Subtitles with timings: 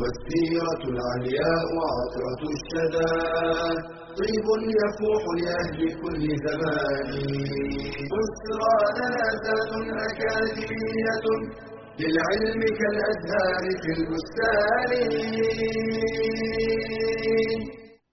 [0.00, 3.12] والسيرة العلياء عطرة الشدى.
[4.18, 4.46] طيب
[4.80, 7.10] يفوح لأهل كل زمان.
[8.12, 9.46] بسرى زاد
[10.08, 11.26] أكاديمية
[12.00, 14.90] للعلم كالأزهار في البستان.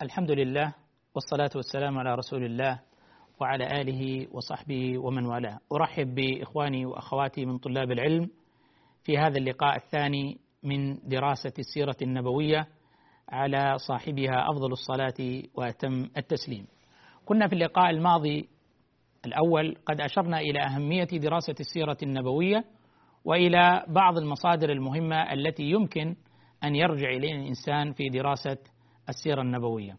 [0.02, 0.74] الحمد لله
[1.16, 2.80] والصلاة والسلام على رسول الله
[3.42, 5.58] وعلى آله وصحبه ومن والاه.
[5.74, 8.30] أرحب بإخواني وأخواتي من طلاب العلم
[9.04, 12.68] في هذا اللقاء الثاني من دراسة السيرة النبوية
[13.30, 16.68] على صاحبها أفضل الصلاة وأتم التسليم
[17.26, 18.50] كنا في اللقاء الماضي
[19.26, 22.66] الأول قد أشرنا إلى أهمية دراسة السيرة النبوية
[23.26, 26.16] وإلى بعض المصادر المهمة التي يمكن
[26.64, 28.58] أن يرجع إليها الإنسان في دراسة
[29.10, 29.98] السيرة النبوية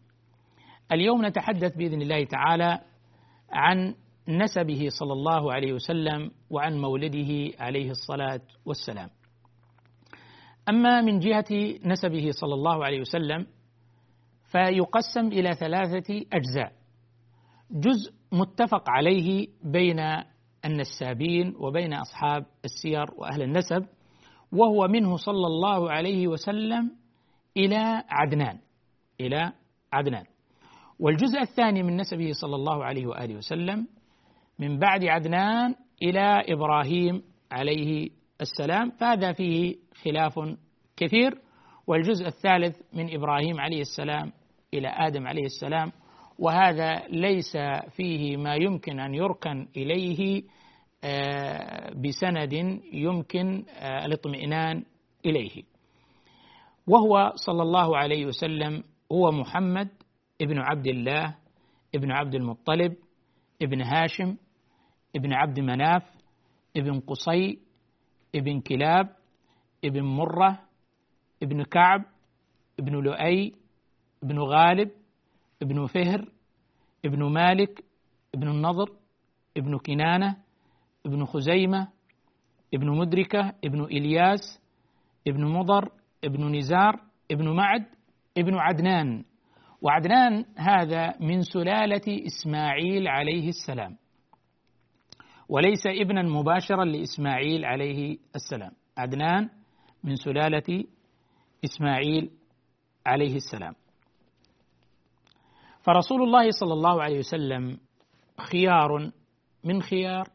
[0.91, 2.79] اليوم نتحدث بإذن الله تعالى
[3.51, 3.95] عن
[4.27, 9.09] نسبه صلى الله عليه وسلم وعن مولده عليه الصلاة والسلام.
[10.69, 13.47] أما من جهة نسبه صلى الله عليه وسلم
[14.51, 16.71] فيقسم إلى ثلاثة أجزاء.
[17.71, 19.99] جزء متفق عليه بين
[20.65, 23.85] النسابين وبين أصحاب السير وأهل النسب
[24.51, 26.91] وهو منه صلى الله عليه وسلم
[27.57, 28.59] إلى عدنان.
[29.21, 29.51] إلى
[29.93, 30.23] عدنان.
[30.99, 33.87] والجزء الثاني من نسبه صلى الله عليه وآله وسلم
[34.59, 38.09] من بعد عدنان إلى إبراهيم عليه
[38.41, 40.39] السلام فهذا فيه خلاف
[40.97, 41.41] كثير.
[41.87, 44.31] والجزء الثالث من إبراهيم عليه السلام
[44.73, 45.91] إلى آدم عليه السلام
[46.39, 47.57] وهذا ليس
[47.95, 50.43] فيه ما يمكن أن يركن إليه
[51.95, 52.53] بسند
[52.93, 53.63] يمكن
[54.05, 54.83] الاطمئنان
[55.25, 55.63] إليه.
[56.87, 59.89] وهو صلى الله عليه وسلم هو محمد
[60.41, 61.35] ابن عبد الله
[61.95, 62.95] ابن عبد المطلب
[63.61, 64.37] ابن هاشم
[65.15, 66.03] ابن عبد مناف
[66.77, 67.59] ابن قصي
[68.35, 69.15] ابن كلاب
[69.85, 70.59] ابن مرة
[71.43, 72.05] ابن كعب
[72.79, 73.53] ابن لؤي
[74.23, 74.91] ابن غالب
[75.61, 76.29] ابن فهر
[77.05, 77.83] ابن مالك
[78.35, 78.89] ابن النضر
[79.57, 80.37] ابن كنانة
[81.05, 81.87] ابن خزيمة
[82.73, 84.61] ابن مدركة ابن إلياس
[85.27, 85.91] ابن مضر
[86.23, 87.01] ابن نزار
[87.31, 87.85] ابن معد
[88.37, 89.23] ابن عدنان.
[89.81, 93.97] وعدنان هذا من سلالة إسماعيل عليه السلام.
[95.49, 98.71] وليس ابنا مباشرا لإسماعيل عليه السلام.
[98.97, 99.49] عدنان
[100.03, 100.83] من سلالة
[101.65, 102.31] إسماعيل
[103.05, 103.73] عليه السلام.
[105.81, 107.77] فرسول الله صلى الله عليه وسلم
[108.51, 109.11] خيار
[109.63, 110.27] من خيار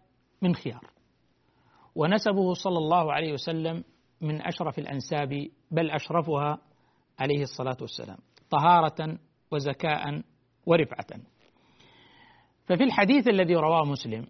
[0.42, 0.80] من خيار
[1.94, 3.84] ونسبه صلى الله عليه وسلم
[4.20, 6.58] من أشرف الأنساب بل أشرفها
[7.18, 8.18] عليه الصلاة والسلام
[8.50, 9.18] طهارة
[9.50, 10.22] وزكاء
[10.66, 11.20] ورفعة.
[12.66, 14.26] ففي الحديث الذي رواه مسلم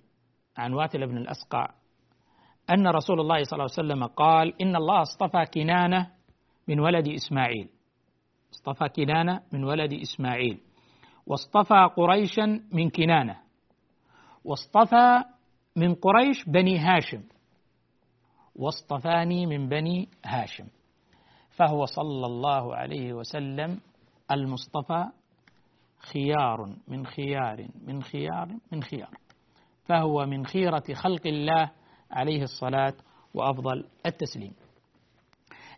[0.57, 1.69] عن واتل بن الأسقع
[2.71, 6.11] أن رسول الله صلى الله عليه وسلم قال إن الله اصطفى كنانة
[6.69, 7.69] من ولد إسماعيل.
[8.53, 10.61] اصطفى كنانة من ولد إسماعيل.
[11.27, 13.41] واصطفى قريشا من كنانة.
[14.45, 15.25] واصطفى
[15.77, 17.23] من قريش بني هاشم.
[18.57, 20.67] واصطفاني من بني هاشم.
[21.51, 23.81] فهو صلى الله عليه وسلم
[24.31, 25.05] المصطفى
[25.99, 29.11] خيار من خيار من خيار من خيار.
[29.85, 31.71] فهو من خيرة خلق الله
[32.11, 32.95] عليه الصلاة
[33.35, 34.53] وأفضل التسليم.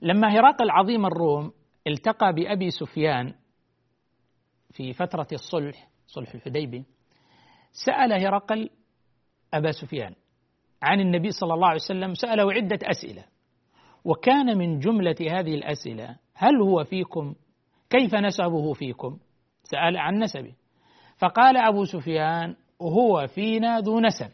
[0.03, 1.53] لما هرقل عظيم الروم
[1.87, 3.35] التقى بأبي سفيان
[4.71, 6.85] في فترة الصلح صلح الحديبي
[7.73, 8.71] سأل هرقل
[9.55, 10.15] أبا سفيان
[10.83, 13.25] عن النبي صلى الله عليه وسلم سأله عدة أسئلة.
[14.05, 17.35] وكان من جملة هذه الأسئلة هل هو فيكم؟
[17.91, 19.19] كيف نسبه فيكم؟
[19.63, 20.55] سأل عن نسبه.
[21.19, 24.31] فقال أبو سفيان هو فينا ذو نسب.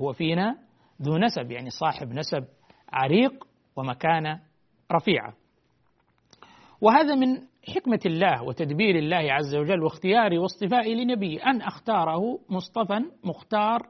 [0.00, 0.58] هو فينا
[1.02, 2.44] ذو نسب يعني صاحب نسب
[2.92, 3.44] عريق
[3.76, 4.40] ومكانة
[4.92, 5.34] رفيعة
[6.80, 7.36] وهذا من
[7.74, 13.88] حكمة الله وتدبير الله عز وجل واختياره واصطفائه لنبيه أن أختاره مصطفى مختار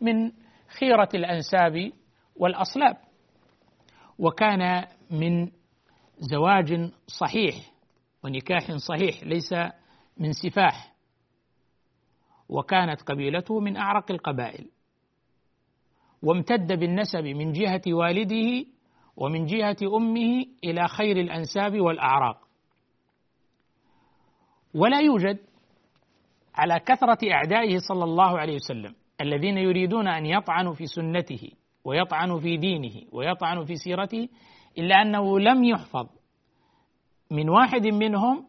[0.00, 0.32] من
[0.78, 1.92] خيرة الأنساب
[2.36, 2.96] والأصلاب.
[4.18, 5.50] وكان من
[6.18, 6.90] زواج
[7.20, 7.54] صحيح
[8.24, 9.52] ونكاح صحيح ليس
[10.16, 10.92] من سفاح.
[12.48, 14.68] وكانت قبيلته من أعرق القبائل
[16.22, 18.64] وامتد بالنسب من جهة والده
[19.16, 22.48] ومن جهة أمه إلى خير الأنساب والأعراق.
[24.74, 25.38] ولا يوجد
[26.54, 31.50] على كثرة أعدائه صلى الله عليه وسلم الذين يريدون أن يطعنوا في سنته
[31.84, 34.28] ويطعنوا في دينه ويطعنوا في سيرته
[34.78, 36.06] إلا أنه لم يحفظ
[37.30, 38.46] من واحد منهم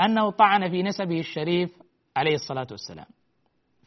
[0.00, 1.82] أنه طعن في نسبه الشريف
[2.16, 3.06] عليه الصلاة والسلام.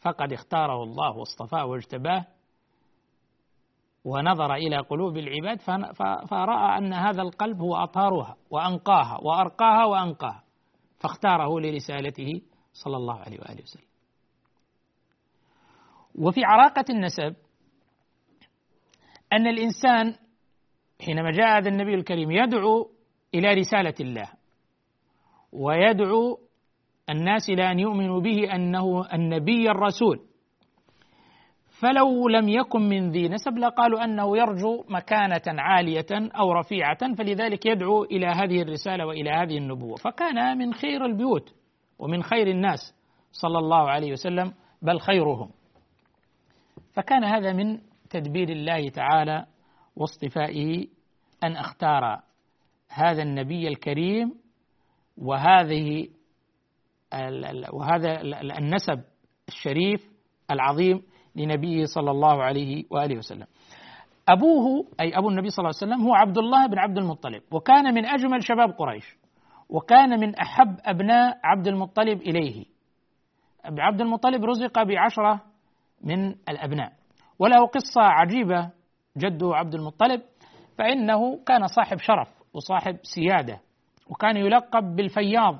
[0.06, 2.26] فقد اختاره الله واصطفاه واجتباه
[4.06, 5.62] ونظر إلى قلوب العباد
[6.30, 10.44] فرأى أن هذا القلب هو أطهرها وأنقاها وأرقاها وأنقاها
[11.00, 12.42] فاختاره لرسالته
[12.74, 13.86] صلى الله عليه وآله وسلم.
[16.16, 17.36] وفي عراقة النسب
[19.34, 20.16] أن الإنسان
[21.06, 22.92] حينما جاء هذا النبي الكريم يدعو
[23.34, 24.30] إلى رسالة الله
[25.52, 26.45] ويدعو
[27.10, 30.20] الناس إلى أن يؤمنوا به أنه النبي الرسول.
[31.82, 38.04] فلو لم يكن من ذي نسب لقالوا أنه يرجو مكانة عالية أو رفيعة فلذلك يدعو
[38.04, 39.96] إلى هذه الرسالة وإلى هذه النبوة.
[39.96, 41.54] فكان من خير البيوت
[42.00, 42.80] ومن خير الناس
[43.32, 45.50] صلى الله عليه وسلم بل خيرهم.
[46.94, 47.80] فكان هذا من
[48.10, 49.46] تدبير الله تعالى
[49.96, 50.88] واصطفائه
[51.44, 52.22] أن اختار
[52.90, 54.34] هذا النبي الكريم
[55.18, 56.08] وهذه
[57.74, 58.22] وهذا
[58.58, 59.04] النسب
[59.48, 60.10] الشريف
[60.52, 61.02] العظيم
[61.36, 63.48] لنبيه صلى الله عليه وآله وسلم.
[64.30, 67.94] أبوه أي أبو النبي صلى الله عليه وسلم هو عبد الله بن عبد المطلب وكان
[67.94, 69.18] من أجمل شباب قريش
[69.70, 72.66] وكان من أحب أبناء عبد المطلب إليه.
[73.66, 75.42] عبد المطلب رزق بعشرة
[76.04, 76.92] من الأبناء
[77.40, 78.70] وله قصة عجيبة
[79.18, 80.22] جده عبد المطلب
[80.78, 83.60] فإنه كان صاحب شرف وصاحب سيادة
[84.10, 85.60] وكان يلقب بالفياض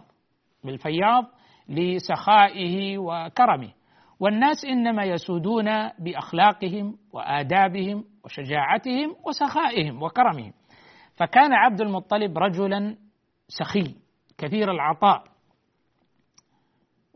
[0.64, 1.26] بالفياض
[1.70, 3.74] لسخائه وكرمه.
[4.20, 5.66] والناس إنما يسودون
[6.00, 10.54] بأخلاقهم وآدابهم وشجاعتهم وسخائهم وكرمهم.
[11.16, 12.98] فكان عبد المطلب رجلا
[13.48, 13.96] سخي
[14.38, 15.24] كثير العطاء.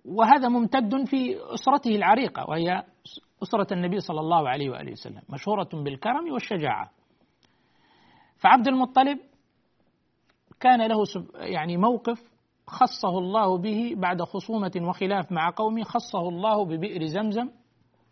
[0.06, 2.84] وهذا ممتد في أسرته العريقة وهي
[3.44, 6.92] أسرة النبي صلى الله عليه وآله وسلم مشهورة بالكرم والشجاعة.
[8.38, 9.20] فعبد المطلب
[10.60, 10.98] كان له
[11.36, 12.29] يعني موقف
[12.70, 17.50] خصه الله به بعد خصومة وخلاف مع قومه خصه الله ببئر زمزم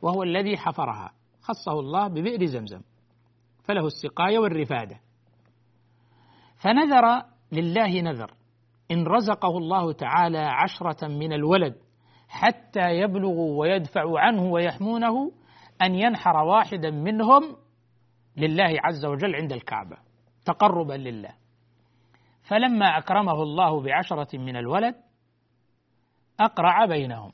[0.02, 1.12] وهو الذي حفرها.
[1.42, 2.82] خصه الله ببئر زمزم.
[3.64, 5.00] فله السقاية والرفادة.
[6.58, 8.34] فنذر لله نذر.
[8.92, 11.76] إن رزقه الله تعالى عشرة من الولد
[12.28, 15.32] حتى يبلغوا ويدفعوا عنه ويحمونه
[15.82, 17.56] أن ينحر واحدا منهم
[18.38, 19.98] لله عز وجل عند الكعبة.
[20.46, 21.47] تقربا لله.
[22.48, 24.96] فلما أكرمه الله بعشرة من الولد
[26.40, 27.32] أقرع بينهم.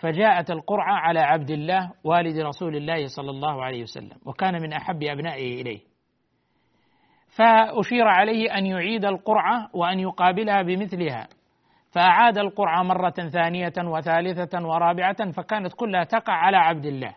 [0.00, 5.02] فجاءت القرعة على عبد الله والد رسول الله صلى الله عليه وسلم وكان من أحب
[5.02, 5.80] أبنائه إليه.
[7.36, 11.28] فأشير عليه أن يعيد القرعة وأن يقابلها بمثلها.
[11.90, 17.16] فأعاد القرعة مرة ثانية وثالثة ورابعة فكانت كلها تقع على عبد الله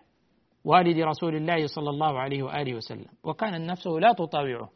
[0.66, 3.12] والد رسول الله صلى الله عليه وآله وسلم.
[3.24, 4.70] وكان نفسه لا تطاوعه.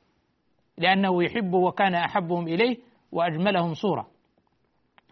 [0.77, 2.77] لأنه يحبه وكان أحبهم إليه
[3.11, 4.07] وأجملهم صورة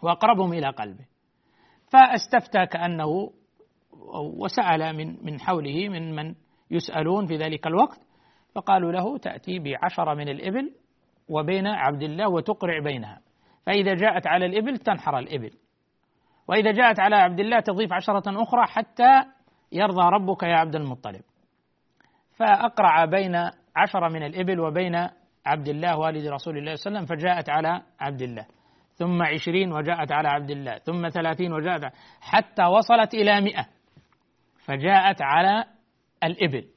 [0.02, 1.06] وأقربهم إلى قلبه.
[1.92, 3.32] فاستفتى كأنه
[4.38, 6.36] وسأل من من حوله من من
[6.72, 8.00] يسألون في ذلك الوقت
[8.56, 10.72] فقالوا له تأتي بعشرة من الإبل
[11.30, 13.22] وبين عبد الله وتقرع بينها.
[13.66, 15.52] فإذا جاءت على الإبل تنحر الإبل.
[16.48, 19.24] وإذا جاءت على عبد الله تضيف عشرة أخرى حتى
[19.72, 21.22] يرضى ربك يا عبد المطلب.
[22.38, 23.36] فأقرع بين
[23.76, 25.08] عشرة من الإبل وبين
[25.46, 28.46] عبد الله والد رسول الله صلى الله عليه وسلم فجاءت على عبد الله.
[28.94, 30.78] ثم عشرين وجاءت على عبد الله.
[30.78, 33.66] ثم ثلاثين وجاءت حتى وصلت إلى مئة.
[34.66, 35.64] فجاءت على
[36.24, 36.68] الإبل.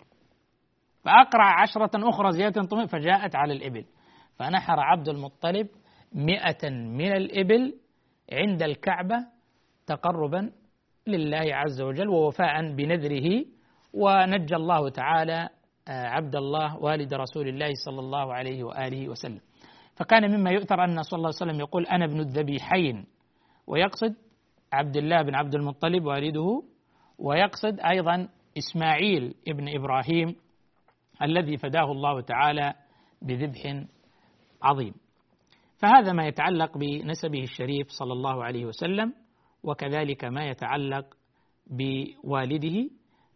[1.04, 3.84] فأقرع عشرة أخرى زيادة طمئ فجاءت على الإبل.
[4.38, 5.68] فنحر عبد المطلب
[6.12, 7.74] مئة من الإبل
[8.32, 9.16] عند الكعبة
[9.86, 10.50] تقربا
[11.06, 13.44] لله عز وجل ووفاء بنذره.
[13.94, 15.48] ونجى الله تعالى
[15.88, 19.40] عبد الله والد رسول الله صلى الله عليه وآله وسلم.
[19.96, 23.06] فكان مما يؤثر أن صلى الله عليه وسلم يقول أنا ابن الذبيحين
[23.66, 24.14] ويقصد
[24.72, 26.62] عبد الله بن عبد المطلب والده
[27.18, 30.36] ويقصد أيضا إسماعيل ابن إبراهيم
[31.22, 32.74] الذي فداه الله تعالى
[33.22, 33.84] بذبح
[34.62, 34.94] عظيم.
[35.78, 39.14] فهذا ما يتعلق بنسبه الشريف صلى الله عليه وسلم
[39.62, 41.14] وكذلك ما يتعلق
[41.66, 42.90] بوالده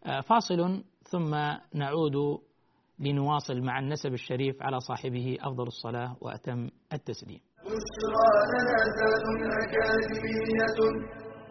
[0.05, 1.35] آه، فاصل ثم
[1.73, 2.15] نعود
[2.99, 8.27] لنواصل مع النسب الشريف على صاحبه أفضل الصلاة وأتم التسليم بشرى
[9.63, 10.79] أكاديمية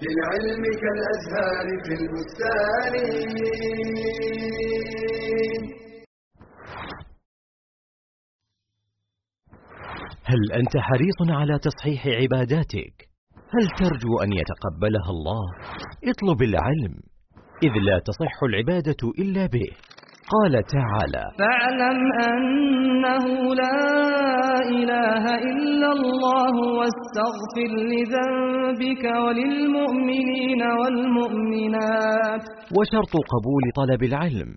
[0.03, 2.95] للعلم كالأزهار في البستان
[10.25, 13.09] هل أنت حريص على تصحيح عباداتك؟
[13.55, 15.45] هل ترجو أن يتقبلها الله؟
[16.05, 16.95] اطلب العلم
[17.63, 19.69] إذ لا تصح العبادة إلا به.
[20.35, 21.99] قال تعالى فاعلم
[22.29, 23.81] أنه لا
[24.69, 32.43] إله إلا الله واستغفر لذنبك وللمؤمنين والمؤمنات.
[32.79, 34.51] وشرط قبول طلب العلم.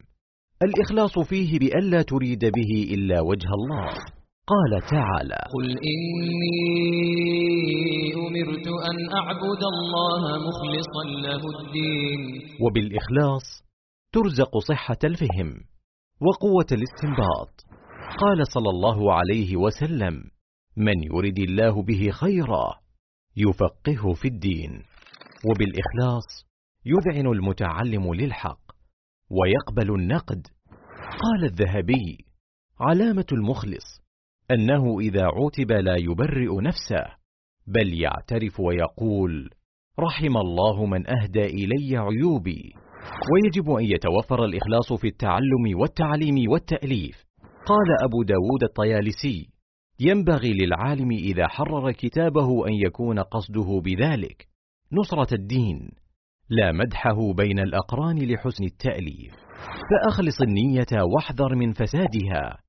[0.64, 4.19] الإخلاص فيه بألا تريد به إلا وجه الله.
[4.50, 6.60] قال تعالى قل إني
[8.28, 12.22] أمرت أن أعبد الله مخلصا له الدين.
[12.62, 13.64] وبالإخلاص
[14.12, 15.50] ترزق صحة الفهم
[16.22, 17.66] وقوة الاستنباط.
[18.20, 20.24] قال صلى الله عليه وسلم
[20.78, 22.66] من يرد الله به خيرا
[23.38, 24.84] يفقهه في الدين.
[25.50, 26.46] وبالإخلاص
[26.86, 28.62] يذعن المتعلم للحق
[29.30, 30.48] ويقبل النقد.
[31.22, 32.26] قال الذهبي
[32.80, 34.09] علامة المخلص
[34.52, 37.20] أنه إذا عوتب لا يبرئ نفسه
[37.68, 39.50] بل يعترف ويقول
[40.00, 42.74] رحم الله من أهدى إلي عيوبي.
[43.34, 47.26] ويجب أن يتوفر الإخلاص في التعلم والتعليم والتأليف.
[47.66, 49.50] قال أبو داود الطيالسي
[50.00, 54.48] ينبغي للعالم إذا حرر كتابه أن يكون قصده بذلك.
[54.92, 55.90] نصرة الدين
[56.50, 59.34] لا مدحه بين الأقران لحسن التأليف.
[59.90, 62.69] فأخلص النية وأحذر من فسادها.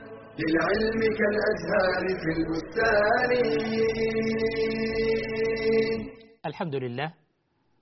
[0.39, 3.31] للعلم كالأزهار في البستان.
[6.45, 7.13] الحمد لله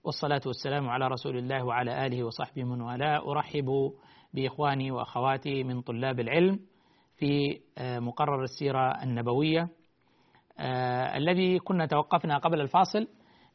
[0.04, 3.32] والصلاة والسلام على رسول الله وعلى آله وصحبه من والاه.
[3.32, 3.92] أرحب
[4.34, 6.60] بإخواني وأخواتي من طلاب العلم
[7.18, 9.70] في مقرر السيرة النبوية
[11.16, 13.08] الذي كنا توقفنا قبل الفاصل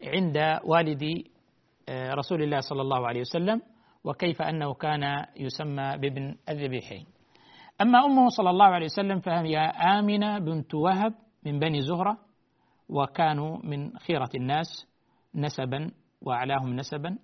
[0.03, 1.03] عند والد
[1.91, 3.63] رسول الله صلى الله عليه وسلم
[4.05, 7.07] وكيف أنه كان يسمى بابن الذبيحين.
[7.81, 9.59] أما أمه صلى الله عليه وسلم فهي
[9.99, 11.15] آمنة بنت وهب
[11.47, 12.19] من بني زهرة
[12.89, 14.87] وكانوا من خيرة الناس
[15.35, 15.91] نسبا
[16.23, 17.19] وأعلاهم نسبا.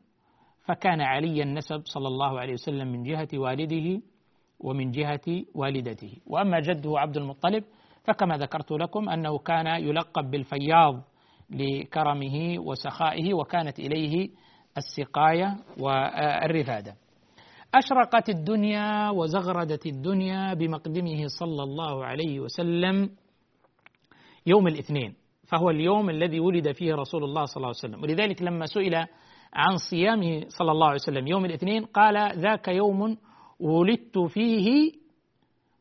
[0.65, 4.03] فكان علي النسب صلى الله عليه وسلم من جهة والده
[4.61, 6.17] ومن جهة والدته.
[6.27, 7.65] وأما جده عبد المطلب
[8.05, 11.03] فكما ذكرت لكم أنه كان يلقب بالفياض
[11.51, 14.29] لكرمه وسخائه وكانت إليه
[14.77, 16.95] السقاية والرفادة.
[17.75, 23.11] أشرقت الدنيا وزغردت الدنيا بمقدمه صلى الله عليه وسلم
[24.47, 25.15] يوم الاثنين
[25.47, 28.03] فهو اليوم الذي ولد فيه رسول الله صلى الله عليه وسلم.
[28.03, 28.95] ولذلك لما سئل
[29.55, 33.17] عن صيامه صلى الله عليه وسلم يوم الاثنين قال ذاك يوم
[33.61, 34.93] ولدت فيه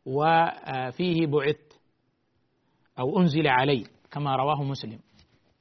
[0.05, 1.79] وفيه بعثت
[2.99, 4.99] أو أنزل علي كما رواه مسلم.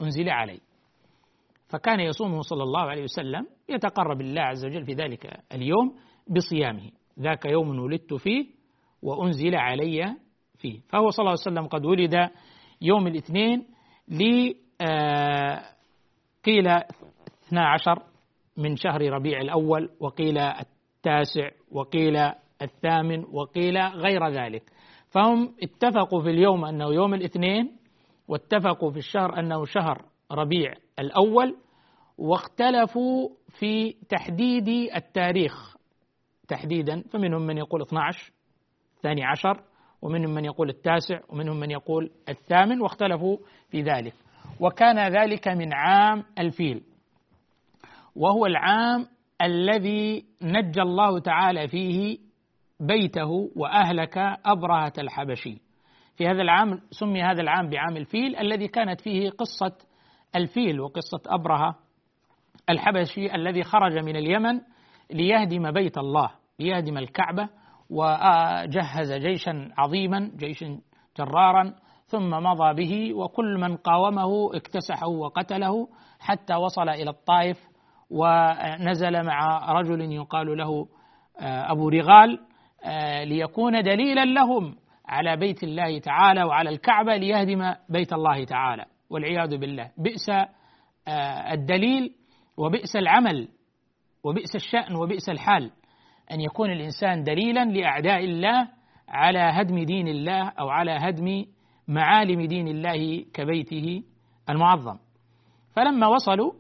[0.03, 0.61] أنزل علي.
[1.69, 5.97] فكان يصومه صلى الله عليه وسلم يتقرب الله عز وجل في ذلك اليوم
[6.29, 6.91] بصيامه.
[7.21, 8.47] ذاك يوم ولدت فيه
[9.03, 10.17] وأنزل علي
[10.59, 10.81] فيه.
[10.89, 12.31] فهو صلى الله عليه وسلم قد ولد
[12.83, 13.67] يوم الاثنين
[14.09, 14.53] ل
[16.45, 16.69] قيل
[17.49, 18.03] 12
[18.57, 22.17] من شهر ربيع الأول وقيل التاسع وقيل
[22.63, 24.63] الثامن وقيل غير ذلك.
[25.11, 27.77] فهم اتفقوا في اليوم أنه يوم الاثنين
[28.29, 31.57] واتفقوا في الشهر أنه شهر ربيع الأول
[32.19, 35.78] واختلفوا في تحديد التاريخ.
[36.49, 38.33] تحديدا فمنهم من يقول 12
[38.97, 39.63] الثاني عشر
[40.03, 43.37] ومنهم من يقول التاسع ومنهم من يقول الثامن واختلفوا
[43.71, 44.15] في ذلك.
[44.61, 46.83] وكان ذلك من عام الفيل.
[48.17, 49.07] وهو العام
[49.43, 52.19] الذي نجى الله تعالى فيه
[52.81, 55.59] بيته وأهلك أبرهة الحبشي.
[56.17, 59.77] في هذا العام سمي هذا العام بعام الفيل الذي كانت فيه قصة
[60.37, 61.75] الفيل وقصة أبرهة
[62.71, 64.61] الحبشي الذي خرج من اليمن
[65.11, 66.31] ليهدم بيت الله.
[66.61, 67.49] ليهدم الكعبة
[67.91, 70.81] وجهز جيشا عظيما جيشا
[71.19, 71.75] جرارا
[72.07, 75.89] ثم مضى به وكل من قاومه اكتسحه وقتله
[76.21, 77.59] حتى وصل إلى الطائف
[78.11, 80.89] ونزل مع رجل يقال له
[81.41, 82.39] أبو رغال
[83.25, 88.85] ليكون دليلا لهم على بيت الله تعالى وعلى الكعبة ليهدم بيت الله تعالى.
[89.11, 90.31] والعياذ بالله بئس
[91.53, 92.15] الدليل
[92.57, 93.49] وبئس العمل
[94.25, 95.71] وبئس الشأن وبئس الحال.
[96.33, 98.69] أن يكون الإنسان دليلا لأعداء الله
[99.09, 101.45] على هدم دين الله أو على هدم
[101.89, 104.03] معالم دين الله كبيته
[104.51, 104.99] المعظم.
[105.77, 106.53] فلما وصلوا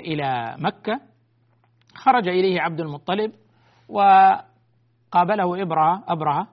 [0.00, 1.00] إلى مكة
[1.94, 3.32] خرج إليه عبد المطلب
[3.88, 6.48] وقابله إبرة أبرهة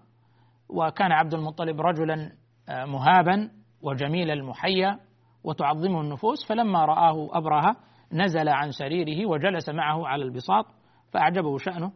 [0.70, 2.32] وكان عبد المطلب رجلا
[2.70, 3.50] مهابا
[3.82, 5.00] وجميل المحيا
[5.44, 6.48] وتعظمه النفوس.
[6.48, 7.76] فلما رآه أبرهة
[8.14, 10.66] نزل عن سريره وجلس معه على البساط
[11.12, 11.92] فأعجبه شأنه.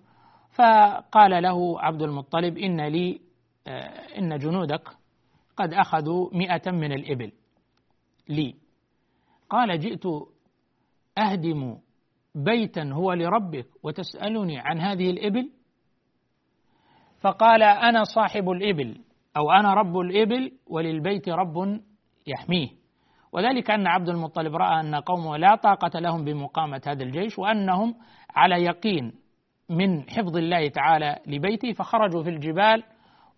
[0.51, 3.21] فقال له عبد المطلب إن لي
[4.17, 4.89] إن جنودك
[5.57, 7.31] قد أخذوا مئة من الإبل.
[8.29, 8.55] لي.
[9.49, 10.03] قال جئت
[11.17, 11.77] أهدم
[12.35, 15.51] بيتا هو لربك وتسألني عن هذه الإبل؟
[17.19, 19.01] فقال أنا صاحب الإبل
[19.37, 21.81] أو أنا رب الإبل وللبيت رب
[22.27, 22.69] يحميه.
[23.35, 27.95] وذلك أن عبد المطلب رأى أن قومه لا طاقة لهم بمقامة هذا الجيش وأنهم
[28.35, 29.13] على يقين
[29.69, 32.83] من حفظ الله تعالى لبيته فخرجوا في الجبال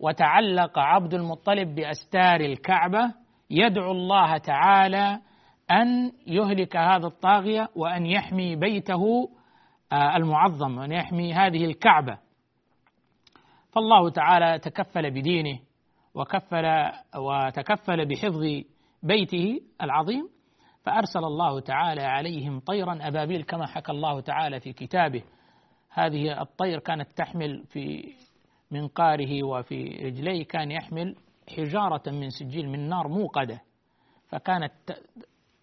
[0.00, 3.14] وتعلق عبد المطلب بأستار الكعبة
[3.50, 5.20] يدعو الله تعالى
[5.70, 9.30] أن يهلك هذا الطاغية وأن يحمي بيته
[9.92, 12.18] آه، المعظم وأن يحمي هذه الكعبة.
[13.72, 15.58] فالله تعالى تكفل بدينه
[16.14, 18.42] وكفل وتكفل بحفظ
[19.02, 20.28] بيته العظيم
[20.84, 25.22] فأرسل الله تعالى عليهم طيرا أبابيل كما حكى الله تعالى في كتابه.
[25.90, 28.14] هذه الطير كانت تحمل في
[28.70, 31.16] منقاره وفي رجليه كان يحمل
[31.56, 33.60] حجارة من سجيل من نار موقدة
[34.28, 34.72] فكانت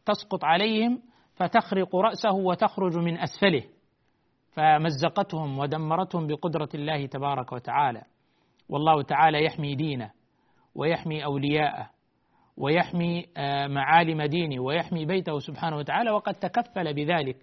[0.05, 1.01] تسقط عليهم
[1.35, 3.63] فتخرق رأسه وتخرج من أسفله
[4.51, 8.03] فمزقتهم ودمرتهم بقدرة الله تبارك وتعالى.
[8.69, 10.11] والله تعالى يحمي دينه
[10.75, 11.94] ويحمي أولياءه
[12.57, 17.37] ويحمي آه، معالم دينه ويحمي بيته سبحانه وتعالى وقد تكفل بذلك.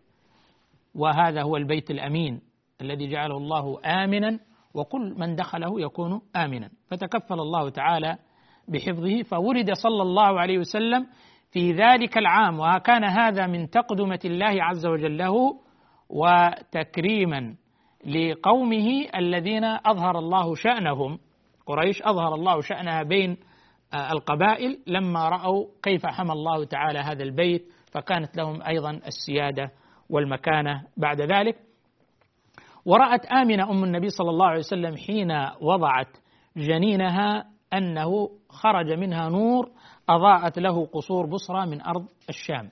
[0.95, 2.41] وهذا هو البيت الأمين
[2.81, 4.39] الذي جعله الله آمنا
[4.75, 6.71] وكل من دخله يكون آمنا.
[6.91, 8.17] فتكفل الله تعالى
[8.69, 11.07] بحفظه فورد صلى الله عليه وسلم
[11.51, 12.61] في ذلك العام.
[12.61, 15.35] وكان هذا من تقدمة الله عز وجل له
[16.09, 17.55] وتكريما
[18.07, 21.19] لقومه الذين أظهر الله شأنهم.
[21.67, 23.37] قريش أظهر الله شأنها بين
[23.95, 29.71] القبائل لما رأوا كيف حمى الله تعالى هذا البيت فكانت لهم أيضا السيادة
[30.11, 31.57] والمكانة بعد ذلك.
[32.85, 36.17] ورأت آمنة أم النبي صلى الله عليه وسلم حين وضعت
[36.57, 39.71] جنينها أنه خرج منها نور
[40.09, 42.71] أضاءت له قصور بصرى من أرض الشام.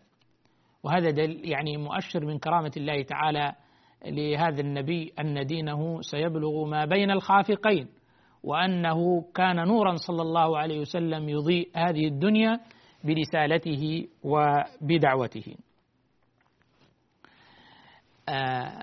[0.83, 3.52] وهذا يعني مؤشر من كرامة الله تعالى
[4.06, 7.88] لهذا النبي أن دينه سيبلغ ما بين الخافقين.
[8.44, 12.61] وأنه كان نورا صلى الله عليه وسلم يضيء هذه الدنيا
[13.05, 15.57] برسالته وبدعوته.
[18.29, 18.83] آه،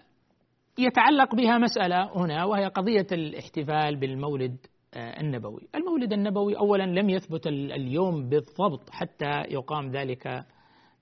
[0.79, 4.57] يتعلق بها مسألة هنا وهي قضية الاحتفال بالمولد
[4.93, 5.67] آه، النبوي.
[5.75, 10.45] المولد النبوي أولا لم يثبت اليوم بالضبط حتى يقام ذلك آه،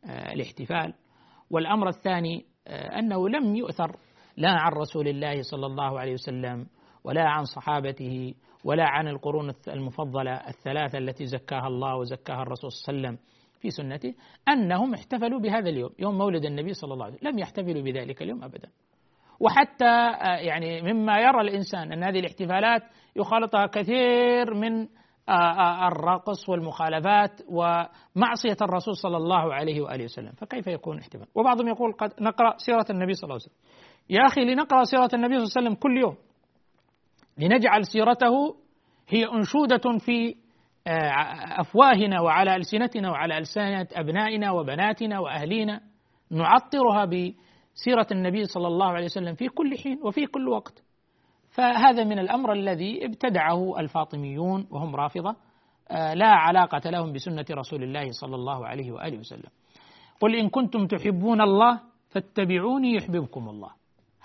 [0.06, 0.94] الاحتفال.
[1.52, 3.98] والأمر الثاني أنه لم يؤثر
[4.38, 6.68] لا عن رسول الله صلى الله عليه وسلم
[7.06, 13.08] ولا عن صحابته ولا عن القرون المفضلة الثلاثة التي زكاها الله وزكاها الرسول صلى الله
[13.08, 13.28] عليه وسلم
[13.62, 14.14] في سنته
[14.50, 17.30] أنهم احتفلوا بهذا اليوم يوم مولد النبي صلى الله عليه وسلم.
[17.30, 18.70] لم يحتفلوا بذلك اليوم أبدا.
[19.40, 22.82] وحتى آه، يعني مما يرى الإنسان أن هذه الاحتفالات
[23.16, 24.88] يخالطها كثير من
[25.30, 30.32] آه، آه، الرقص والمخالفات ومعصية الرسول صلى الله عليه وآله وسلم.
[30.32, 33.56] فكيف يكون احتفال؟ وبعضهم يقول قد نقرأ سيرة النبي صلى الله عليه وسلم.
[34.10, 36.16] يا أخي لنقرأ سيرة النبي صلى الله عليه وسلم كل يوم.
[37.38, 38.56] لنجعل سيرته
[39.10, 40.36] هي أنشودة في
[40.88, 45.82] آه، أفواهنا وعلى ألسنتنا وعلى ألسنة أبنائنا وبناتنا وأهلينا
[46.32, 50.84] نعطرها بسيرة النبي صلى الله عليه وسلم في كل حين وفي كل وقت.
[51.50, 55.36] فهذا من الأمر الذي ابتدعه الفاطميون وهم رافضة
[55.92, 59.50] آه، لا علاقة لهم بسنة رسول الله صلى الله عليه وآله وسلم.
[60.20, 63.70] قل إن كنتم تحبون الله فاتبعوني يحببكم الله.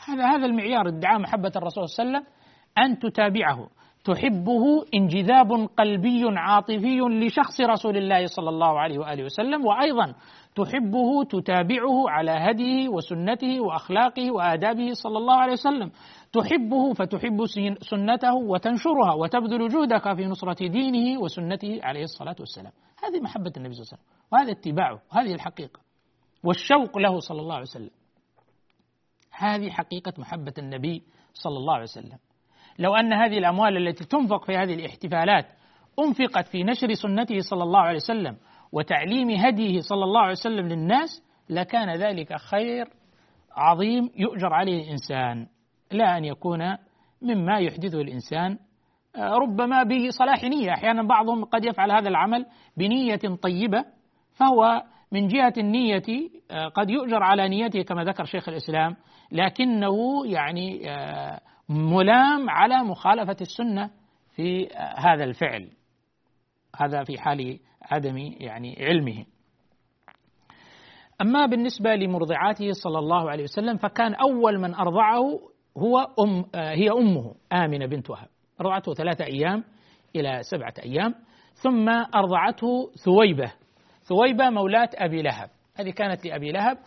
[0.06, 2.39] هذا هذا المعيار ادعاء محبة الرسول صلى الله عليه وسلم
[2.78, 3.68] أن تتابعه.
[4.04, 10.14] تحبه انجذاب قلبي عاطفي لشخص رسول الله صلى الله عليه وآله وسلم وأيضا
[10.56, 15.90] تحبه تتابعه على هديه وسنته وأخلاقه وآدابه صلى الله عليه وسلم.
[16.32, 17.46] تحبه فتحب
[17.80, 22.72] سنته وتنشرها وتبذل جهدك في نصرة دينه وسنته عليه الصلاة والسلام.
[23.04, 25.80] هذه محبة النبي صلى الله عليه وسلم وهذا اتباعه وهذه الحقيقة
[26.44, 27.90] والشوق له صلى الله عليه وسلم.
[29.30, 31.02] هذه حقيقة محبة النبي
[31.34, 32.18] صلى الله عليه وسلم.
[32.80, 35.46] لو أن هذه الأموال التي تنفق في هذه الاحتفالات
[35.98, 38.36] أنفقت في نشر سنته صلى الله عليه وسلم
[38.72, 42.88] وتعليم هديه صلى الله عليه وسلم للناس لكان ذلك خير
[43.56, 45.46] عظيم يؤجر عليه الإنسان.
[45.92, 46.76] لا أن يكون
[47.22, 48.58] مما يحدثه الإنسان
[49.16, 50.72] آه، ربما بصلاح نية.
[50.72, 53.84] أحيانا بعضهم قد يفعل هذا العمل بنية طيبة
[54.32, 56.02] فهو من جهة النية
[56.50, 58.96] آه، قد يؤجر على نيته كما ذكر شيخ الإسلام
[59.32, 63.90] لكنه يعني آه، ملام على مخالفة السنة
[64.36, 65.70] في هذا الفعل.
[66.76, 69.24] هذا في حال عدم يعني علمه.
[71.20, 75.40] أما بالنسبة لمرضعاته صلى الله عليه وسلم فكان أول من أرضعه
[75.76, 78.28] هو أم هي أمه آمنة بنت وهب.
[78.60, 79.64] أرضعته ثلاثة أيام
[80.16, 81.14] إلى سبعة أيام
[81.54, 83.52] ثم أرضعته ثويبة.
[84.02, 85.50] ثويبة مولاة أبي لهب.
[85.80, 86.78] هذه كانت لأبي لهب.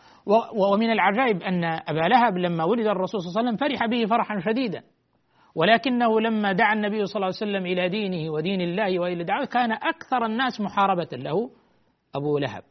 [0.56, 4.40] ومن العجائب أن أبا لهب لما ولد الرسول صلى الله عليه وسلم فرح به فرحا
[4.40, 4.84] شديدا.
[5.56, 9.72] ولكنه لما دعا النبي صلى الله عليه وسلم إلى دينه ودين الله وإلى دعوه كان
[9.72, 11.50] أكثر الناس محاربة له
[12.16, 12.64] أبو لهب.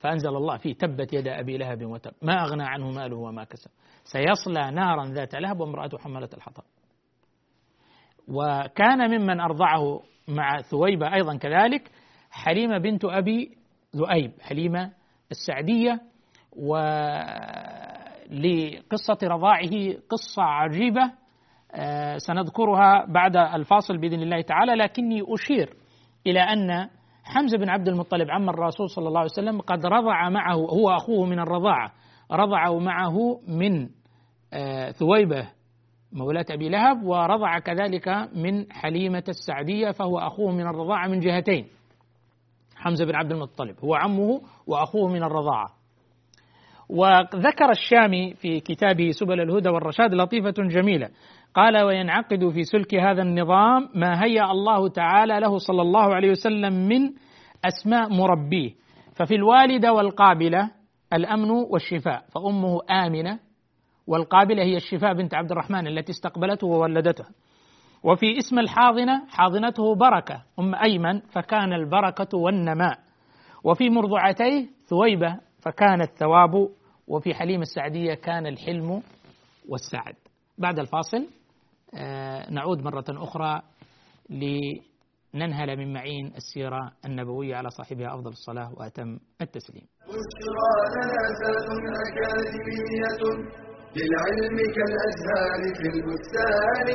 [0.00, 2.12] فأنزل الله فيه تبت يد أبي لهب وتب.
[2.22, 3.70] ما أغنى عنه ماله وما كسب.
[4.04, 6.62] سيصلى نارا ذات لهب وامرأته حملة الحطب.
[8.28, 11.90] وكان ممن أرضعه مع ثويبة أيضا كذلك
[12.30, 13.50] حليمة بنت أبي
[13.96, 14.92] ذؤيب حليمة
[15.30, 16.00] السعدية
[16.56, 17.18] ولقصة
[19.24, 19.70] رضاعه
[20.10, 21.12] قصة عجيبة
[21.76, 25.74] آه، سنذكرها بعد الفاصل بإذن الله تعالى لكني أشير
[26.26, 26.88] إلى أن
[27.24, 31.26] حمزة بن عبد المطلب عم الرسول صلى الله عليه وسلم قد رضع معه هو أخوه
[31.26, 31.92] من الرضاعة
[32.32, 33.88] رضع معه من
[34.52, 35.48] آه، ثويبة
[36.12, 41.66] مولاة أبي لهب ورضع كذلك من حليمة السعدية فهو أخوه من الرضاعة من جهتين.
[42.84, 43.76] حمزة بن عبد المطلب.
[43.84, 45.68] هو عمه وأخوه من الرضاعة.
[46.88, 51.08] وذكر الشامي في كتابه سبل الهدى والرشاد لطيفة جميلة.
[51.54, 56.88] قال وينعقد في سلك هذا النظام ما هيأ الله تعالى له صلى الله عليه وسلم
[56.88, 57.10] من
[57.64, 58.70] أسماء مربيه.
[59.16, 60.70] ففي الوالدة والقابلة
[61.12, 62.24] الأمن والشفاء.
[62.34, 63.38] فأمه آمنة
[64.06, 67.24] والقابلة هي الشفاء بنت عبد الرحمن التي استقبلته وولدته
[68.04, 72.98] وفي اسم الحاضنة حاضنته بركة أم أيمن فكان البركة والنماء.
[73.64, 76.68] وفي مرضعتيه ثويبة فكان الثواب.
[77.08, 79.02] وفي حليم السعدية كان الحلم
[79.68, 80.14] والسعد.
[80.58, 81.26] بعد الفاصل
[81.94, 83.62] آه، نعود مرة أخرى
[84.30, 89.86] لننهل من معين السيرة النبوية على صاحبها أفضل الصلاة وأتم التسليم.
[93.96, 96.88] للعلم كالأزهار في البستان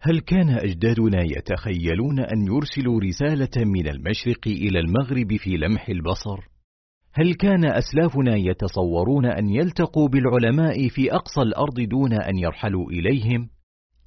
[0.00, 6.38] هل كان أجدادنا يتخيلون أن يرسلوا رسالة من المشرق إلى المغرب في لمح البصر؟
[7.12, 13.50] هل كان أسلافنا يتصورون أن يلتقوا بالعلماء في أقصى الأرض دون أن يرحلوا إليهم؟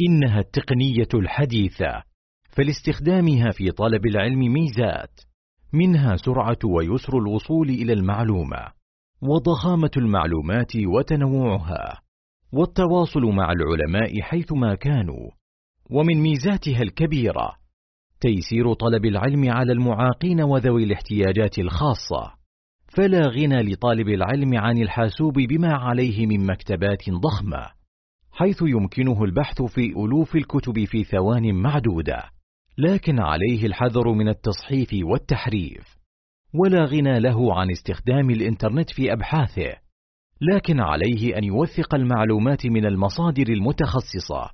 [0.10, 2.03] إنها التقنية الحديثة،
[2.49, 5.31] فلاستخدامها في طلب العلم ميزات،
[5.73, 8.67] منها سرعة ويسر الوصول إلى المعلومة،
[9.21, 12.01] وضخامة المعلومات وتنوعها،
[12.53, 15.29] والتواصل مع العلماء حيثما كانوا،
[15.89, 17.62] ومن ميزاتها الكبيرة
[18.21, 22.34] تيسير طلب العلم على المعاقين وذوي الاحتياجات الخاصة،
[22.88, 27.67] فلا غنى لطالب العلم عن الحاسوب بما عليه من مكتبات ضخمة،
[28.31, 32.40] حيث يمكنه البحث في ألوف الكتب في ثوان معدودة.
[32.77, 35.97] لكن عليه الحذر من التصحيف والتحريف
[36.53, 39.75] ولا غنى له عن استخدام الإنترنت في أبحاثه
[40.41, 44.49] لكن عليه أن يوثق المعلومات من المصادر المتخصصة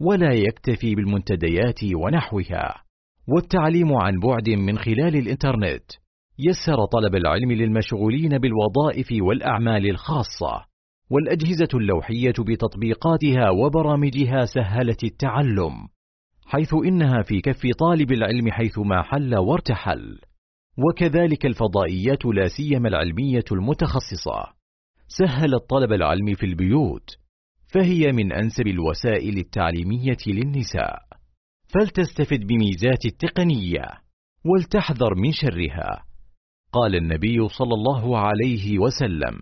[0.00, 2.82] ولا يكتفي بالمنتديات ونحوها
[3.28, 5.84] والتعليم عن بعد من خلال الإنترنت
[6.38, 10.64] يسر طلب العلم للمشغولين بالوظائف والأعمال الخاصة
[11.10, 15.88] والأجهزة اللوحية بتطبيقاتها وبرامجها سهلت التعلم.
[16.52, 20.18] حيث إنها في كف طالب العلم حيثما حل وارتحل.
[20.78, 24.52] وكذلك الفضائيات لا سيما العلمية المتخصصة.
[25.08, 27.10] سهلت طلب العلم في البيوت.
[27.74, 30.98] فهي من أنسب الوسائل التعليمية للنساء.
[31.74, 33.84] فلتستفد بميزات التقنية
[34.44, 36.04] ولتحذر من شرها.
[36.72, 39.38] قال النبي صلى الله عليه وسلم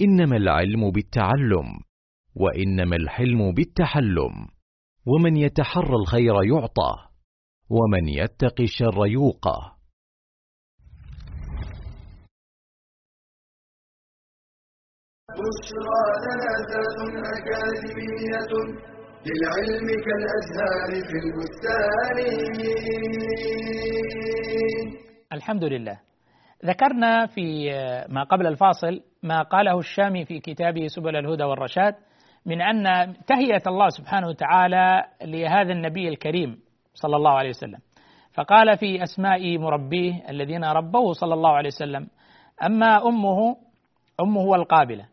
[0.00, 1.66] إنما العلم بالتعلم
[2.34, 4.59] وإنما الحلم بالتحلم.
[5.06, 6.92] ومن يتحرى الخير يعطى
[7.70, 9.76] ومن يتق الشر يوقى.
[15.30, 16.50] بشرى لنا
[17.38, 18.52] أكاديمية
[19.26, 22.18] للعلم كالأزهار في البستان
[25.32, 26.00] الحمد لله.
[26.64, 27.70] ذكرنا في
[28.08, 31.94] ما قبل الفاصل ما قاله الشامي في كتابه سبل الهدى والرشاد
[32.46, 32.84] من أن
[33.26, 36.58] تهيئة الله سبحانه وتعالى لهذا النبي الكريم
[36.94, 37.78] صلى الله عليه وسلم.
[38.34, 42.08] فقال في أسماء مربيه الذين ربوه صلى الله عليه وسلم
[42.62, 43.56] أما أمه
[44.20, 45.06] أمه هو القابلة.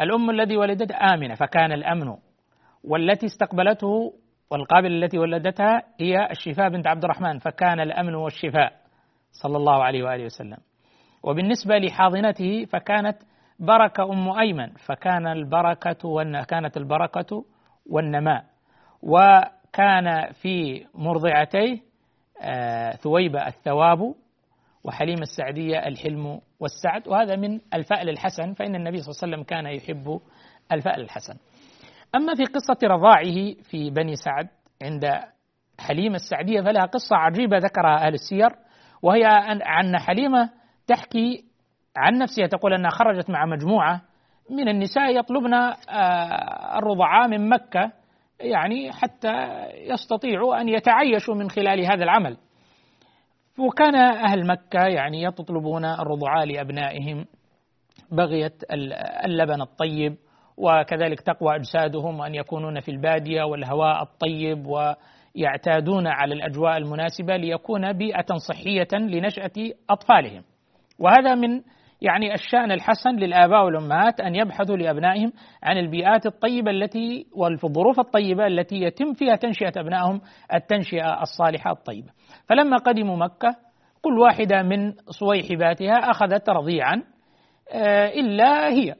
[0.00, 2.16] الأم الذي ولدته آمنة فكان الأمن.
[2.84, 4.12] والتي استقبلته
[4.50, 8.72] والقابلة التي ولدتها هي الشفاء بنت عبد الرحمن فكان الأمن والشفاء
[9.42, 10.58] صلى الله عليه وآله وسلم.
[11.22, 13.18] وبالنسبة لحاضنته فكانت
[13.60, 16.42] بركة أم أيمن فكان البركة والن...
[16.42, 17.44] كانت البركة
[17.86, 18.44] والنماء.
[19.02, 21.78] وكان في مرضعتيه
[22.42, 24.14] آه، ثويبة الثواب
[24.84, 27.08] وحليم السعدية الحلم والسعد.
[27.08, 30.20] وهذا من الفأل الحسن فإن النبي صلى الله عليه وسلم كان يحب
[30.72, 31.34] الفأل الحسن.
[32.14, 34.48] أما في قصة رضاعه في بني سعد
[34.82, 35.20] عند
[35.78, 38.48] حليمة السعدية فلها قصة عجيبة ذكرها أهل السير
[39.02, 39.26] وهي
[39.80, 40.50] أن حليمة
[40.86, 41.44] تحكي
[41.96, 44.02] عن نفسها تقول أنها خرجت مع مجموعة
[44.50, 47.92] من النساء يطلبن آه، الرضعاء من مكة
[48.40, 49.32] يعني حتى
[49.74, 52.36] يستطيعوا أن يتعيشوا من خلال هذا العمل.
[53.58, 57.26] وكان أهل مكة يعني يطلبون الرضعاء لأبنائهم
[58.12, 58.52] بغية
[59.24, 60.16] اللبن الطيب
[60.56, 68.36] وكذلك تقوى أجسادهم وأن يكونون في البادية والهواء الطيب ويعتادون على الأجواء المناسبة ليكون بيئة
[68.48, 70.42] صحية لنشأة أطفالهم.
[70.98, 71.62] وهذا من
[72.02, 75.32] يعني الشأن الحسن للآباء والأمهات أن يبحثوا لأبنائهم
[75.62, 80.20] عن البيئات الطيبة التي والظروف الطيبة التي يتم فيها تنشئة أبنائهم
[80.54, 82.08] التنشئة الصالحة الطيبة.
[82.48, 83.56] فلما قدموا مكة
[84.02, 87.02] كل واحدة من صويحباتها أخذت رضيعا
[87.72, 88.94] آه، إلا هي.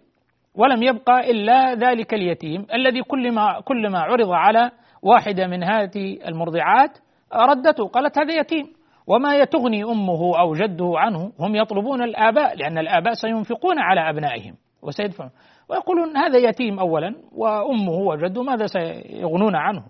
[0.54, 4.70] ولم يبقى إلا ذلك اليتيم الذي كل ما كل ما عرض على
[5.02, 6.98] واحدة من هذه المرضعات
[7.34, 8.79] ردته قالت هذا يتيم.
[9.10, 14.56] وما تغني أمه أو جده عنه هم يطلبون الآباء لأن الآباء سينفقون على أبنائهم.
[14.82, 15.30] وسيدفعون
[15.68, 19.84] ويقولون هذا يتيم أولا وأمه وجده ماذا سيغنون عنه؟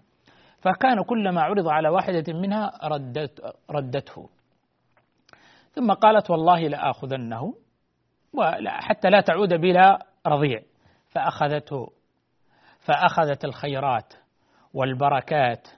[0.60, 4.28] فكان كلما عرض على واحدة منها ردت ردته.
[5.72, 7.54] ثم قالت والله لآخذنه
[8.66, 10.60] حتى لا تعود بلا رضيع.
[11.08, 11.88] فأخذته
[12.78, 14.14] فأخذت الخيرات
[14.74, 15.68] والبركات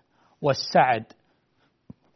[0.42, 1.04] والسعد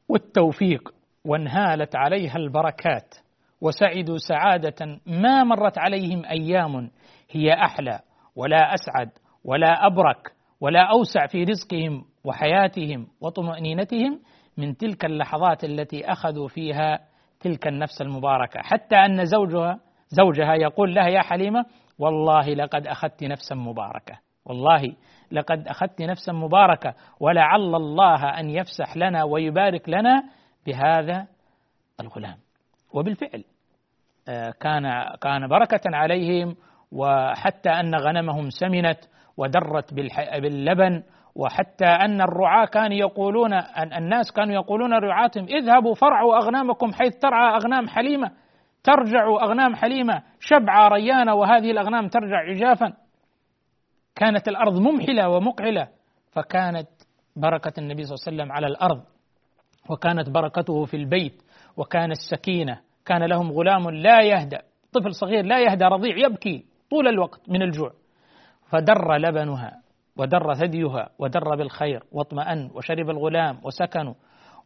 [0.08, 0.94] والتوفيق.
[1.26, 3.14] وانهالت عليها البركات
[3.60, 6.90] وسعدوا سعادة ما مرت عليهم أيام
[7.30, 8.00] هي أحلى
[8.36, 9.10] ولا أسعد
[9.44, 14.20] ولا أبرك ولا أوسع في رزقهم وحياتهم وطمأنينتهم
[14.58, 16.98] من تلك اللحظات التي أخذوا فيها
[17.40, 18.60] تلك النفس المباركة.
[18.62, 21.64] حتى أن زوجها زوجها يقول لها يا حليمة
[21.98, 24.82] والله لقد أخذت نفسا مباركة والله
[25.32, 30.22] لقد أخذت نفسا مباركة ولعل الله أن يفسح لنا ويبارك لنا
[30.66, 31.26] بهذا
[32.00, 32.36] الغلام.
[32.92, 33.44] وبالفعل
[34.28, 34.82] آه، كان
[35.20, 36.56] كان بركة عليهم
[36.92, 38.98] وحتى أن غنمهم سمنت
[39.36, 39.94] ودرت
[40.42, 41.02] باللبن
[41.34, 47.56] وحتى أن الرعاة كانوا يقولون أن الناس كانوا يقولون لرعاتهم اذهبوا فرعوا أغنامكم حيث ترعى
[47.56, 48.30] أغنام حليمة
[48.84, 52.92] ترجع أغنام حليمة شبعة ريانة وهذه الأغنام ترجع عجافا
[54.14, 55.88] كانت الأرض ممحلة ومقعلة
[56.32, 56.88] فكانت
[57.36, 59.02] بركة النبي صلى الله عليه وسلم على الأرض.
[59.90, 61.42] وكانت بركته في البيت
[61.76, 67.40] وكان السكينة كان لهم غلام لا يهدأ طفل صغير لا يهدأ رضيع يبكي طول الوقت
[67.48, 67.92] من الجوع.
[68.70, 69.82] فدر لبنها
[70.16, 74.14] ودر ثديها ودر بالخير واطمأن وشرب الغلام وسكنوا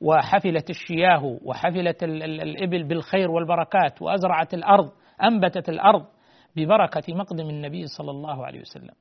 [0.01, 4.91] وحفلت الشياه وحفلت الإبل بالخير والبركات وأزرعت الأرض
[5.23, 6.07] أنبتت الأرض
[6.57, 8.95] ببركة مقدم النبي صلى الله عليه وسلم.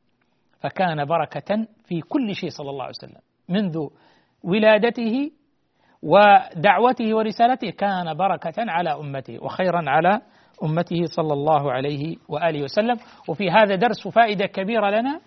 [0.59, 3.87] فكان بركة في كل شيء صلى الله عليه وسلم منذ
[4.43, 5.31] ولادته
[6.03, 10.21] ودعوته ورسالته كان بركة على أمته وخيرا على
[10.63, 12.97] أمته صلى الله عليه وآله وسلم.
[13.27, 15.19] وفي هذا درس فائدة كبيرة لنا.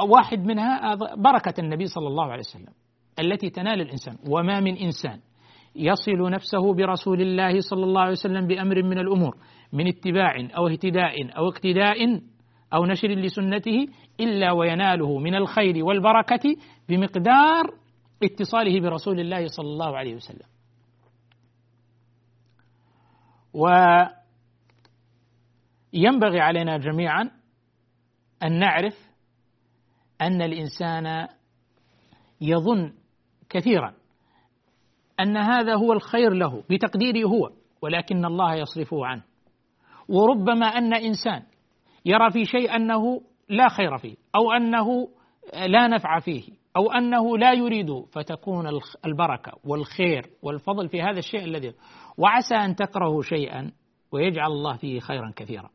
[0.00, 2.72] واحد منها بركة النبي صلى الله عليه وسلم
[3.20, 4.16] التي تنال الإنسان.
[4.30, 5.18] وما من إنسان
[5.76, 9.36] يصل نفسه برسول الله صلى الله عليه وسلم بأمر من الأمور
[9.72, 12.20] من اتباع أو اهتداء أو اقتداء
[12.74, 13.86] أو نشر لسنته
[14.20, 16.56] إلا ويناله من الخير والبركة
[16.88, 17.81] بمقدار
[18.24, 20.46] اتصاله برسول الله صلى الله عليه وسلم.
[25.92, 27.30] وينبغي علينا جميعا
[28.42, 29.10] أن نعرف
[30.20, 31.28] أن الإنسان
[32.40, 32.92] يظن
[33.48, 33.94] كثيرا
[35.20, 37.50] أن هذا هو الخير له بتقديره هو
[37.82, 39.22] ولكن الله يصرفه عنه.
[40.08, 41.42] وربما أن إنسان
[42.04, 45.08] يرى في شيء أنه لا خير فيه أو أنه
[45.66, 46.61] لا نفع فيه.
[46.76, 51.74] أو أنه لا يريد فتكون البركة والخير والفضل في هذا الشيء الذي
[52.18, 53.72] وعسى أن تكرهوا شيئا
[54.12, 55.70] ويجعل الله فيه خيرا كثيرا.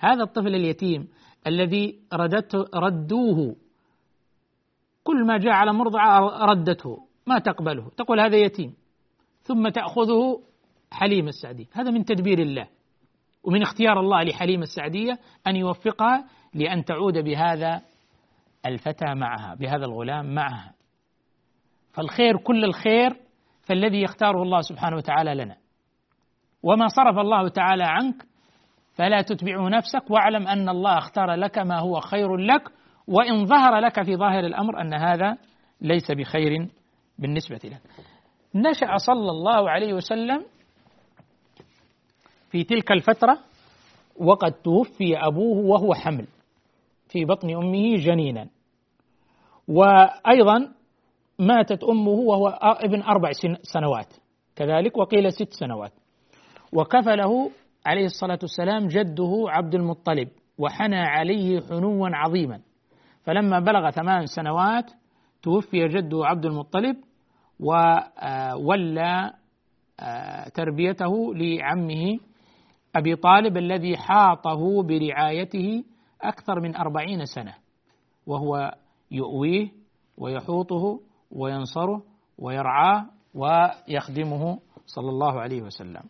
[0.00, 1.08] هذا الطفل اليتيم
[1.46, 3.56] الذي ردته ردوه.
[5.04, 7.90] كل ما جاء على مرضعة ردته ما تقبله.
[7.96, 8.74] تقول هذا يتيم
[9.42, 10.42] ثم تأخذه
[10.92, 12.68] حليم السعدي هذا من تدبير الله
[13.44, 17.82] ومن اختيار الله لحليم السعدية أن يوفقها لأن تعود بهذا
[18.66, 20.72] الفتى معها بهذا الغلام معها
[21.92, 23.16] فالخير كل الخير
[23.62, 25.56] فالذي يختاره الله سبحانه وتعالى لنا
[26.62, 28.14] وما صرف الله تعالى عنك
[28.94, 32.62] فلا تتبعه نفسك واعلم أن الله اختار لك ما هو خير لك
[33.06, 35.36] وإن ظهر لك في ظاهر الأمر أن هذا
[35.80, 36.68] ليس بخير
[37.18, 37.80] بالنسبة لك.
[38.54, 40.44] نشأ صلى الله عليه وسلم
[42.50, 43.38] في تلك الفترة
[44.16, 46.26] وقد توفي أبوه وهو حمل
[47.08, 48.48] في بطن أمه جنينا.
[49.68, 50.68] وأيضا
[51.38, 53.30] ماتت أمه وهو ابن أربع
[53.62, 54.14] سنوات
[54.56, 55.92] كذلك وقيل ست سنوات.
[56.72, 57.50] وكفله
[57.86, 62.60] عليه الصلاة والسلام جده عبد المطلب وحنى عليه حنوا عظيما
[63.24, 64.90] فلما بلغ ثمان سنوات
[65.42, 66.96] توفي جده عبد المطلب
[67.60, 69.32] وولى
[70.54, 72.18] تربيته لعمه
[72.96, 75.84] أبي طالب الذي حاطه برعايته
[76.22, 77.54] أكثر من أربعين سنة
[78.26, 78.74] وهو
[79.12, 79.68] يؤويه
[80.18, 82.02] ويحوطه وينصره
[82.38, 86.02] ويرعاه ويخدمه صلى الله عليه وسلم.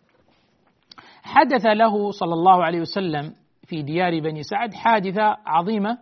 [1.22, 3.34] حدث له صلى الله عليه وسلم
[3.66, 5.98] في ديار بني سعد حادثة عظيمة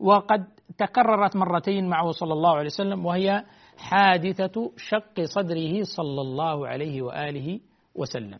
[0.00, 0.44] وقد
[0.78, 3.44] تكررت مرتين معه صلى الله عليه وسلم وهي
[3.78, 7.60] حادثة شق صدره صلى الله عليه وآله
[7.94, 8.38] وسلم.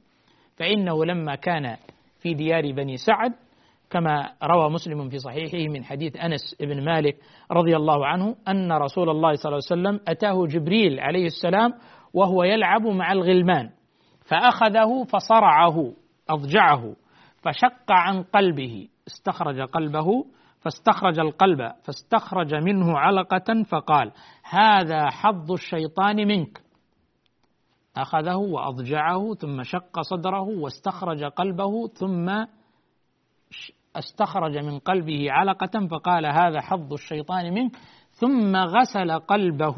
[0.56, 1.76] فإنه لما كان
[2.18, 3.32] في ديار بني سعد
[3.90, 7.16] كما روى مسلم في صحيحه من حديث أنس بن مالك
[7.52, 11.74] رضي الله عنه أن رسول الله صلى الله عليه وسلم أتاه جبريل عليه السلام
[12.14, 13.70] وهو يلعب مع الغلمان
[14.26, 15.92] فأخذه فصرعه
[16.30, 16.96] أضجعه
[17.42, 20.24] فشق عن قلبه استخرج قلبه
[20.60, 24.12] فاستخرج القلب فاستخرج منه علقة فقال
[24.44, 26.60] هذا حظ الشيطان منك.
[27.96, 32.44] أخذه وأضجعه ثم شق صدره واستخرج قلبه ثم
[33.96, 37.76] استخرج من قلبه علقة فقال هذا حظ الشيطان منك
[38.10, 39.76] ثم غسل قلبه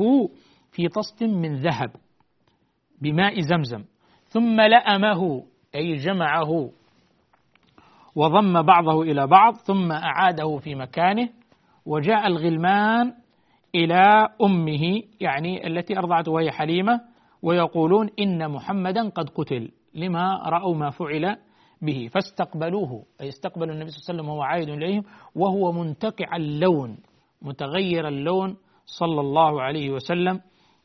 [0.72, 1.90] في طست من ذهب
[3.02, 3.84] بماء زمزم
[4.28, 6.70] ثم لأمه أي جمعه
[8.16, 11.28] وضم بعضه إلى بعض ثم أعاده في مكانه
[11.86, 13.14] وجاء الغلمان
[13.74, 17.00] إلى أمه يعني التي أرضعته وهي حليمة
[17.42, 21.36] ويقولون إن محمدا قد قتل لما رأوا ما فعل
[21.82, 23.04] به فاستقبلوه.
[23.20, 25.02] أي استقبلوا النبي صلى الله عليه وسلم وهو عائد إليهم
[25.34, 26.98] وهو منتقع اللون
[27.42, 30.40] متغير اللون صلى الله عليه وسلم.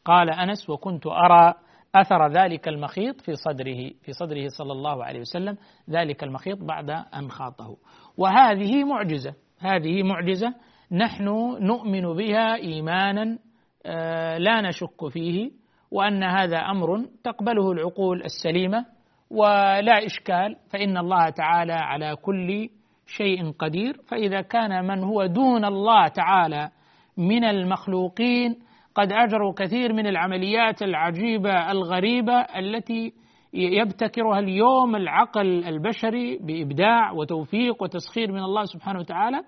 [0.06, 1.54] قال أنس وكنت أرى
[1.96, 5.58] أثر ذلك المخيط في صدره في صدره صلى الله عليه وسلم
[5.90, 7.78] ذلك المخيط بعد أن خاطه.
[8.18, 10.54] وهذه معجزة هذه معجزة
[10.92, 11.26] نحن
[11.62, 13.40] نؤمن بها إيمانا
[13.86, 15.52] آه، لا نشك فيه
[15.92, 18.86] وأن هذا أمر تقبله العقول السليمة
[19.30, 22.70] ولا إشكال فإن الله تعالى على كل
[23.08, 23.98] شيء قدير.
[24.08, 26.70] فإذا كان من هو دون الله تعالى
[27.18, 28.56] من المخلوقين
[28.96, 33.14] قد أجروا كثير من العمليات العجيبة الغريبة التي
[33.54, 39.42] يبتكرها اليوم العقل البشري بإبداع وتوفيق وتسخير من الله سبحانه وتعالى.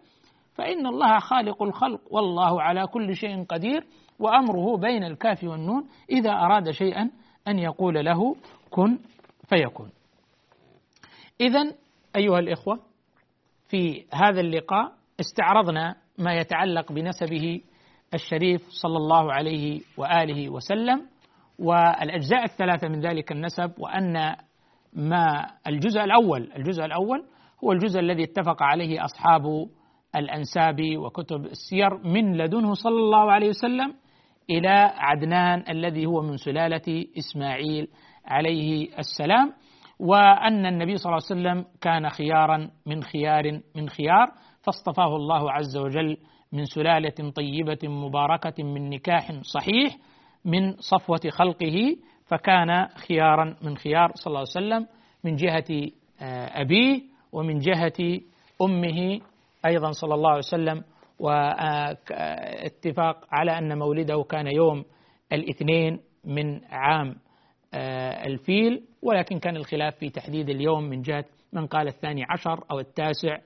[0.55, 3.83] فإن الله خالق الخلق والله على كل شيء قدير
[4.19, 7.09] وأمره بين الكاف والنون إذا أراد شيئا
[7.47, 8.35] أن يقول له
[8.69, 8.99] كن
[9.49, 9.89] فيكون.
[11.41, 11.73] إذا
[12.15, 12.79] أيها الإخوة
[13.69, 17.61] في هذا اللقاء استعرضنا ما يتعلق بنسبه
[18.13, 21.07] الشريف صلى الله عليه وآله وسلم
[21.59, 24.35] والأجزاء الثلاثة من ذلك النسب وأن
[24.93, 27.25] ما الجزء الأول الجزء الأول
[27.63, 29.67] هو الجزء الذي اتفق عليه أصحاب
[30.15, 33.93] الأنساب وكتب السير من لدنه صلى الله عليه وسلم
[34.49, 37.87] إلى عدنان الذي هو من سلالة إسماعيل
[38.27, 39.53] عليه السلام
[39.99, 44.27] وأن النبي صلى الله عليه وسلم كان خيارا من خيار من خيار
[44.63, 46.17] فاصطفاه الله عز وجل
[46.53, 49.97] من سلالة طيبة مباركة من نكاح صحيح
[50.45, 54.87] من صفوة خلقه فكان خيارا من خيار صلى الله عليه وسلم
[55.23, 55.89] من جهة
[56.21, 58.19] آه، أبيه ومن جهة
[58.61, 59.19] أمه
[59.65, 60.83] أيضا صلى الله عليه وسلم.
[61.19, 64.85] واتفاق على أن مولده كان يوم
[65.33, 67.15] الاثنين من عام آه،
[68.25, 73.37] الفيل ولكن كان الخلاف في تحديد اليوم من جهة من قال الثاني عشر أو التاسع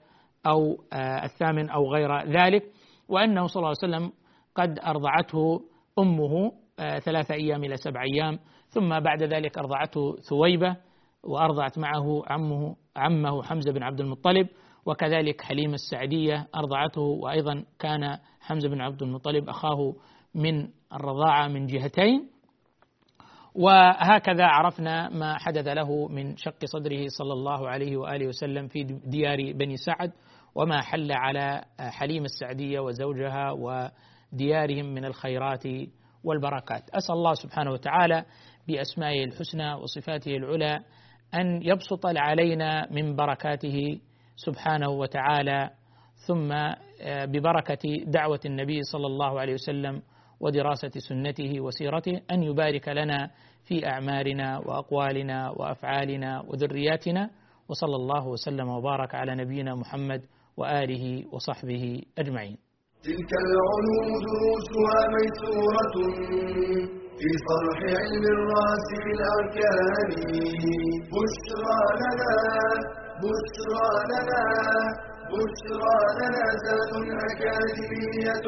[0.45, 2.63] أو آه، الثامن أو غير ذلك
[3.09, 4.11] وأنه صلى الله عليه وسلم
[4.55, 5.61] قد أرضعته
[5.99, 10.77] أمه آه، ثلاثة أيام إلى سبع أيام ثم بعد ذلك أرضعته ثويبة
[11.23, 14.47] وأرضعت معه عمه عمه حمزة بن عبد المطلب
[14.86, 19.95] وكذلك حليمة السعدية أرضعته وأيضا كان حمزة بن عبد المطلب أخاه
[20.36, 22.30] من الرضاعة من جهتين.
[23.55, 29.37] وهكذا عرفنا ما حدث له من شق صدره صلى الله عليه وآله وسلم في ديار
[29.53, 30.11] بني سعد
[30.55, 35.63] وما حل على حليم السعدية وزوجها وديارهم من الخيرات
[36.23, 36.89] والبركات.
[36.89, 38.25] أسأل الله سبحانه وتعالى
[38.67, 40.79] بأسمائه الحسنى وصفاته العلى
[41.33, 43.99] أن يبسط علينا من بركاته
[44.35, 45.69] سبحانه وتعالى
[46.27, 46.53] ثم
[47.05, 50.01] ببركة دعوة النبي صلى الله عليه وسلم
[50.39, 53.29] ودراسة سنته وسيرته أن يبارك لنا
[53.67, 57.29] في أعمارنا وأقوالنا وأفعالنا وذرياتنا
[57.69, 60.21] وصلى الله وسلم وبارك على نبينا محمد
[60.57, 62.57] وآله وصحبه أجمعين.
[63.03, 65.95] تلك العلوم دروسها ميسورة
[67.19, 70.09] في صرح علم الراس في الأركان.
[71.13, 72.35] بشرى لنا
[73.23, 74.43] بشرى لنا
[75.31, 76.91] بشرى لنا ذات
[77.29, 78.47] أكاديمية.